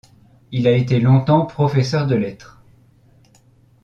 [0.51, 2.59] Il a été longtemps professeur de lettres.